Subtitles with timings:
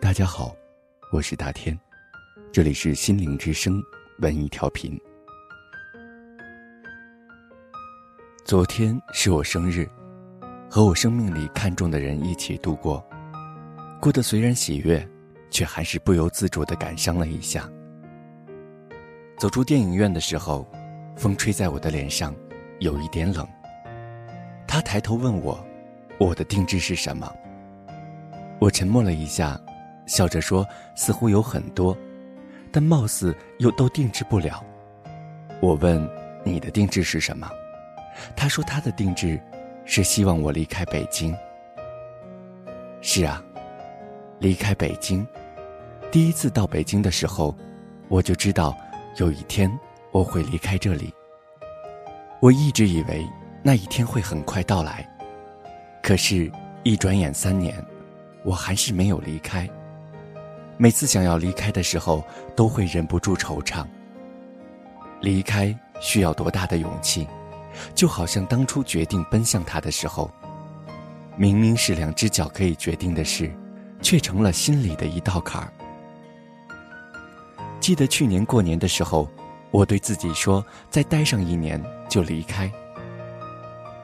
[0.00, 0.54] 大家好，
[1.10, 1.76] 我是大天，
[2.52, 3.82] 这里是心灵之声
[4.18, 4.96] 文艺调频。
[8.44, 9.88] 昨天是我生日，
[10.70, 13.04] 和我生命里看重的人一起度过，
[14.00, 15.04] 过得虽然喜悦，
[15.50, 17.68] 却还是不由自主的感伤了一下。
[19.36, 20.66] 走出电影院的时候，
[21.16, 22.34] 风吹在我的脸上，
[22.78, 23.46] 有一点冷。
[24.66, 25.62] 他抬头问我
[26.18, 27.30] ：“我的定制是什么？”
[28.60, 29.60] 我沉默了一下，
[30.06, 31.96] 笑着说：“似乎有很多，
[32.72, 34.64] 但貌似又都定制不了。”
[35.60, 36.08] 我问
[36.44, 37.50] ：“你的定制是什么？”
[38.36, 39.40] 他说：“他的定制，
[39.84, 41.36] 是希望我离开北京。”
[43.02, 43.44] 是啊，
[44.38, 45.26] 离开北京。
[46.10, 47.54] 第一次到北京的时候，
[48.08, 48.76] 我就知道
[49.16, 49.70] 有一天
[50.10, 51.14] 我会离开这里。
[52.40, 53.24] 我一直以为
[53.62, 55.08] 那一天会很快到来，
[56.02, 56.50] 可是，
[56.82, 57.74] 一转眼三年，
[58.42, 59.70] 我还是没有离开。
[60.76, 62.24] 每次想要离开的时候，
[62.56, 63.86] 都会忍不住惆怅。
[65.20, 67.26] 离开需要多大的勇气？
[67.94, 70.28] 就好像当初决定奔向他的时候，
[71.36, 73.48] 明明是两只脚可以决定的事，
[74.02, 75.72] 却成了心里的一道坎儿。
[77.84, 79.28] 记得去年过年的时候，
[79.70, 82.72] 我对自己说，再待上一年就离开。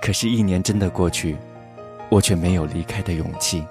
[0.00, 1.36] 可是，一年真的过去，
[2.08, 3.64] 我却没有离开的勇气。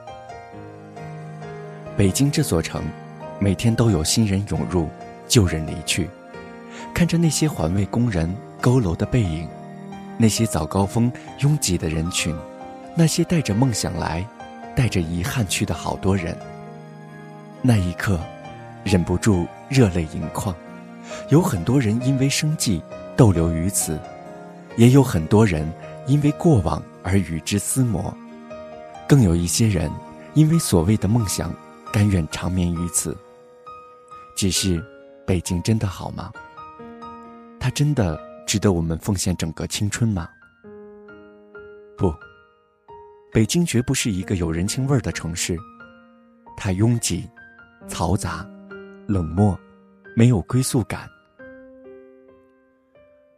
[1.95, 2.83] 北京这座城，
[3.39, 4.89] 每天都有新人涌入，
[5.25, 6.09] 旧人离去，
[6.93, 8.29] 看着那些环卫工人
[8.61, 9.47] 佝偻的背影。
[10.17, 12.35] 那些早高峰拥挤的人群，
[12.93, 14.27] 那些带着梦想来、
[14.75, 16.37] 带着遗憾去的好多人。
[17.61, 18.19] 那一刻，
[18.83, 20.55] 忍不住热泪盈眶。
[21.29, 22.81] 有很多人因为生计
[23.15, 23.99] 逗留于此，
[24.77, 25.71] 也有很多人
[26.07, 28.15] 因为过往而与之厮磨，
[29.07, 29.91] 更有一些人
[30.33, 31.53] 因为所谓的梦想，
[31.91, 33.15] 甘愿长眠于此。
[34.35, 34.83] 只是，
[35.25, 36.31] 北京真的好吗？
[37.59, 38.19] 它真的？
[38.45, 40.27] 值得我们奉献整个青春吗？
[41.97, 42.13] 不，
[43.31, 45.57] 北京绝不是一个有人情味儿的城市，
[46.57, 47.27] 它拥挤、
[47.87, 48.45] 嘈杂、
[49.05, 49.57] 冷漠，
[50.15, 51.09] 没有归宿感。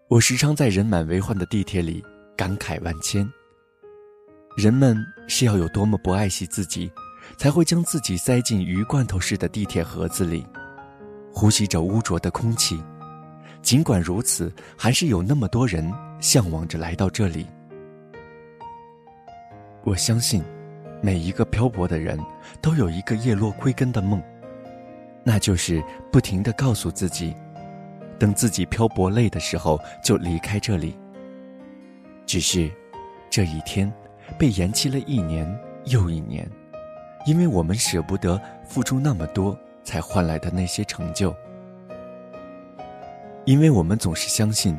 [0.07, 2.03] 我时常在人满为患的地铁里
[2.37, 3.27] 感慨万千。
[4.55, 4.95] 人们
[5.27, 6.91] 是要有多么不爱惜自己，
[7.37, 10.45] 才会将自己塞进鱼罐头似的地铁盒子里，
[11.33, 12.81] 呼吸着污浊的空气。
[13.63, 17.47] 尽管如此，还是有那么多人向往着来到这里。
[19.83, 20.43] 我相信，
[21.01, 22.19] 每一个漂泊的人
[22.61, 24.21] 都有一个叶落归根的梦，
[25.28, 27.36] 那就是不停的告诉自己，
[28.19, 30.96] 等自己漂泊累的时候就离开这里。
[32.28, 32.72] 只是，
[33.28, 33.91] 这一天
[34.38, 35.46] 被延期了一年
[35.86, 36.47] 又一年，
[37.25, 41.36] 因为我们舍不得付出那么多才换来的那些成就。
[43.46, 44.78] 因为我们总是相信，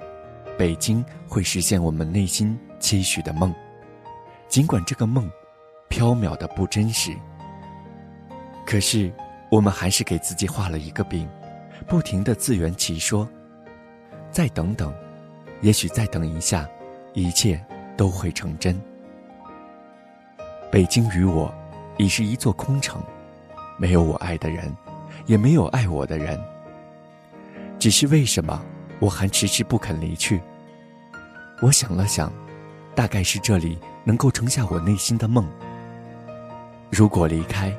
[0.57, 3.53] 北京会实现我们内心期许的梦，
[4.49, 5.29] 尽管这个梦，
[5.91, 7.13] 缥缈的不真实。
[8.65, 9.13] 可是，
[9.51, 11.29] 我们还是给自己画了一个饼，
[11.87, 13.29] 不停的自圆其说，
[14.31, 14.93] 再等等，
[15.61, 16.69] 也许再等一下，
[17.15, 17.65] 一切
[17.97, 18.81] 都会成真。
[20.71, 21.55] 北京与我，
[21.97, 23.01] 已是一座空城，
[23.79, 24.75] 没有我爱的人，
[25.27, 26.39] 也没有爱我的人。
[27.79, 28.61] 只是为什么
[28.99, 30.41] 我还迟迟不肯离去？
[31.63, 32.33] 我想了想，
[32.95, 35.47] 大概是这里能够盛下我内心的梦。
[36.91, 37.73] 如果离开，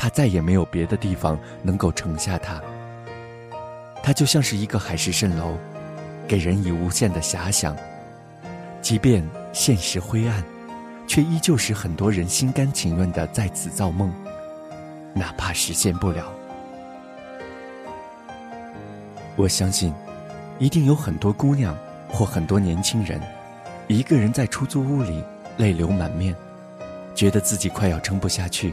[0.00, 2.58] 怕再也没有别的地方能够盛下它。
[4.02, 5.58] 它就像是一个海市蜃楼，
[6.26, 7.76] 给人以无限的遐想。
[8.80, 9.22] 即便
[9.52, 10.42] 现实灰暗，
[11.06, 14.10] 却依旧使很多人心甘情愿的在此造梦，
[15.12, 16.32] 哪怕实现不了。
[19.36, 19.92] 我相信，
[20.58, 21.76] 一定有很多姑娘
[22.08, 23.20] 或很多年轻人，
[23.86, 25.22] 一个人在出租屋里
[25.58, 26.34] 泪流满面，
[27.14, 28.72] 觉得自己快要撑不下去，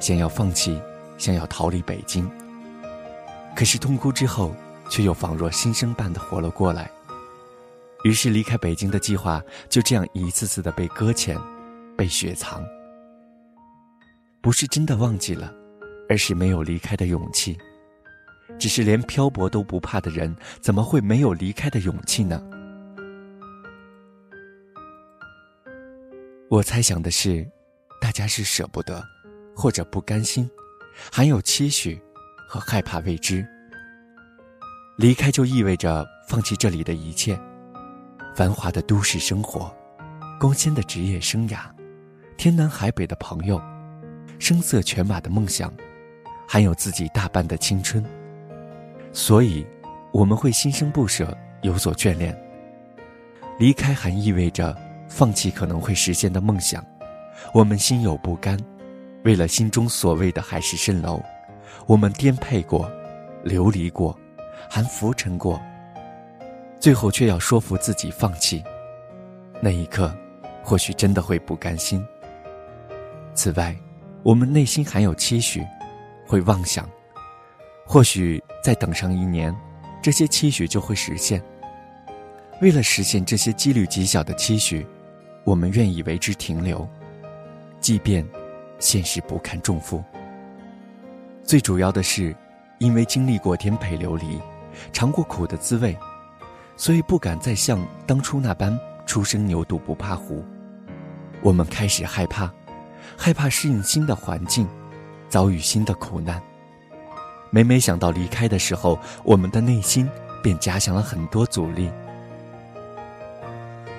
[0.00, 0.80] 想要放弃，
[1.16, 2.30] 想要逃离北京。
[3.56, 4.54] 可是痛哭之后，
[4.90, 6.90] 却又仿若新生般的活了过来。
[8.04, 11.38] 于是离开北京的计划就这样一次次的被搁浅，
[11.96, 12.62] 被雪藏。
[14.42, 15.50] 不是真的忘记了，
[16.08, 17.56] 而是没有离开的勇气。
[18.58, 22.42] 只是连漂泊都不怕的人，怎么会没有离开的勇气呢？
[26.50, 27.48] 我猜想的是，
[28.00, 29.02] 大家是舍不得，
[29.54, 30.48] 或者不甘心，
[31.12, 32.00] 还有期许
[32.48, 33.46] 和害怕未知，
[34.96, 37.38] 离开就意味着放弃这里的一切：
[38.34, 39.74] 繁华的都市生活，
[40.40, 41.58] 光鲜的职业生涯，
[42.36, 43.60] 天南海北的朋友，
[44.38, 45.72] 声色犬马的梦想，
[46.48, 48.04] 还有自己大半的青春。
[49.12, 49.64] 所以，
[50.12, 52.36] 我们会心生不舍，有所眷恋。
[53.58, 54.76] 离开还意味着
[55.08, 56.84] 放弃可能会实现的梦想，
[57.52, 58.58] 我们心有不甘。
[59.24, 61.22] 为了心中所谓的海市蜃楼，
[61.86, 62.90] 我们颠沛过，
[63.42, 64.16] 流离过，
[64.68, 65.60] 还浮沉过。
[66.78, 68.62] 最后却要说服自己放弃，
[69.62, 70.14] 那一刻，
[70.62, 72.06] 或许真的会不甘心。
[73.34, 73.74] 此外，
[74.22, 75.66] 我们内心还有期许，
[76.26, 76.86] 会妄想，
[77.86, 79.56] 或许再等上一年，
[80.02, 81.42] 这些期许就会实现。
[82.60, 84.86] 为了实现这些几率极小的期许，
[85.44, 86.86] 我们愿意为之停留，
[87.80, 88.22] 即便。
[88.78, 90.02] 现实不堪重负。
[91.42, 92.34] 最主要的是，
[92.78, 94.40] 因为经历过颠沛流离，
[94.92, 95.96] 尝过苦的滋味，
[96.76, 100.42] 所以不敢再像当初那般初生牛犊不怕虎。
[101.42, 102.50] 我们开始害怕，
[103.16, 104.66] 害怕适应新的环境，
[105.28, 106.42] 遭遇新的苦难。
[107.50, 110.08] 每每想到离开的时候，我们的内心
[110.42, 111.90] 便加强了很多阻力。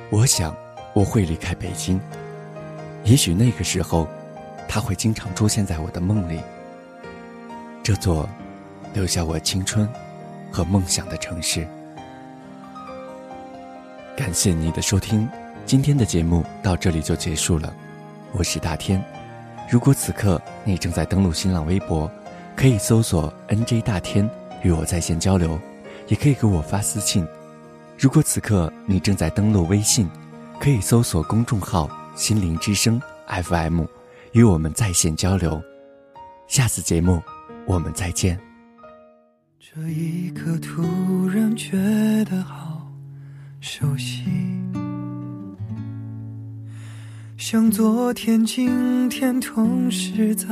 [0.09, 0.55] 我想，
[0.93, 2.01] 我会离开北京，
[3.03, 4.07] 也许那个时候。
[4.67, 6.39] 他会经常出现在我的梦里，
[7.83, 8.27] 这座
[8.93, 9.87] 留下我青春
[10.51, 11.67] 和梦想的城市。
[14.15, 15.27] 感谢你的收听，
[15.65, 17.73] 今天的节目到这里就结束了。
[18.31, 19.03] 我是大天，
[19.69, 22.09] 如果此刻你正在登录新浪微博，
[22.55, 24.29] 可以搜索 “nj 大天”
[24.63, 25.59] 与我在线交流，
[26.07, 27.25] 也可以给我发私信。
[27.97, 30.09] 如果此刻你正在登录微信，
[30.59, 33.83] 可以搜索公众号“心灵之声 FM”。
[34.35, 35.63] 与我们在线交流，
[36.45, 37.23] 下次节目
[37.65, 38.37] 我们再见。
[39.57, 40.83] 这一刻突
[41.29, 41.77] 然觉
[42.25, 42.85] 得好
[43.61, 44.25] 熟悉，
[47.37, 50.45] 像昨天、今天同时在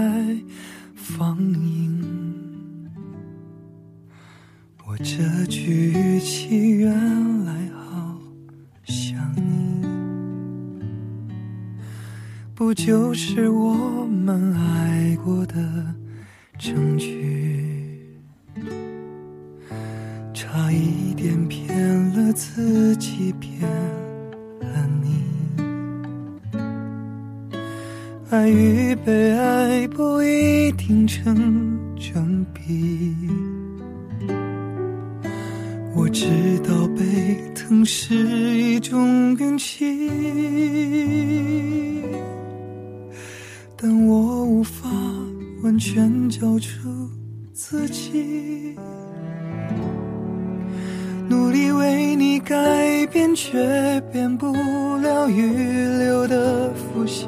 [0.96, 2.02] 放映。
[4.86, 6.90] 我这句语气原
[7.44, 7.83] 来好。
[12.65, 13.75] 不就是我
[14.06, 15.56] 们爱过的
[16.57, 18.07] 证据？
[20.33, 21.77] 差一点骗
[22.13, 23.69] 了自己，骗
[24.62, 25.25] 了你。
[28.30, 33.13] 爱与被爱不一定成正比。
[35.94, 36.25] 我知
[36.60, 40.83] 道被疼是一种运气。
[45.78, 46.90] 全交出
[47.54, 48.75] 自己，
[51.28, 54.54] 努力为你改变，却变不
[54.98, 55.48] 了预
[56.00, 57.28] 留的伏线。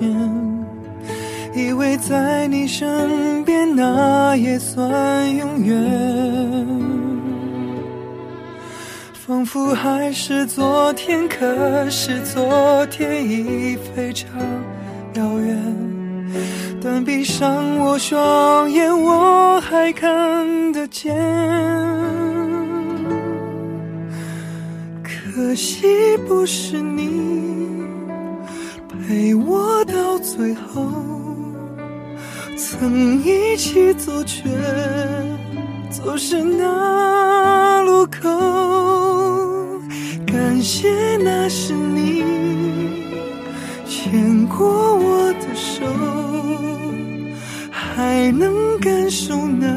[1.56, 6.68] 以为在你身边，那也算永远。
[9.14, 14.30] 仿佛还是昨天，可是昨天已非常
[15.16, 15.58] 遥远。
[16.88, 21.16] 但闭上我双眼，我还看得见。
[25.02, 25.88] 可惜
[26.28, 27.82] 不是你
[28.88, 30.86] 陪我到最后，
[32.56, 34.44] 曾一起走，却
[35.90, 38.30] 走失那路口。
[40.28, 42.24] 感谢那是你
[43.88, 45.15] 牵过我
[49.28, 49.75] 中呢？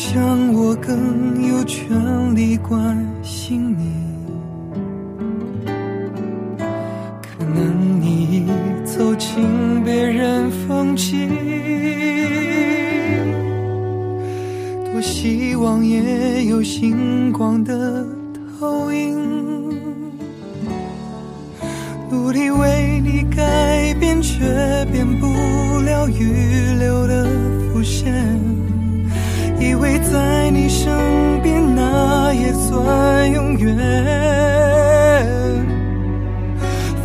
[0.00, 1.90] 想我更有权
[2.32, 3.92] 利关心你。
[7.20, 8.46] 可能你已
[8.84, 11.28] 走进别人风景，
[14.84, 18.06] 多希望也有星光的
[18.60, 19.18] 投影。
[22.08, 24.44] 努力为你改变，却
[24.92, 25.26] 变不
[25.80, 27.26] 了预留的
[27.72, 28.14] 伏线。
[29.60, 30.92] 以为在你身
[31.42, 33.76] 边，那也算永远。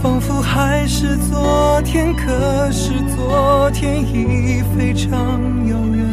[0.01, 5.09] 仿佛还是昨天，可是昨天已非常
[5.67, 6.05] 遥远。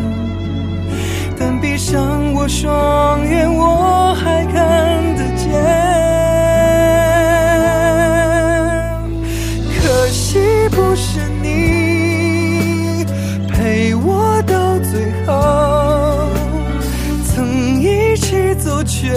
[1.39, 5.51] 但闭上我双眼，我还看得见。
[9.83, 10.39] 可惜
[10.71, 11.21] 不是
[19.01, 19.09] 却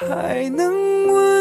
[0.00, 1.33] 还能问